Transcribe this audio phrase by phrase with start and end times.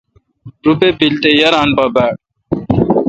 [0.65, 2.11] روپہ بیل تو تے یاران پہ باڑ۔